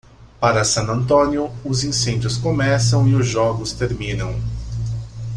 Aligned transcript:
Para 0.39 0.63
San 0.63 0.87
Antonio, 0.89 1.51
os 1.63 1.83
incêndios 1.83 2.35
começam 2.35 3.07
e 3.07 3.13
os 3.13 3.27
jogos 3.27 3.71
terminam. 3.71 4.33